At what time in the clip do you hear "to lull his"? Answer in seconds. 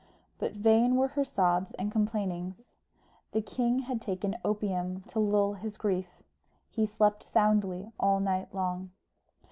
5.09-5.77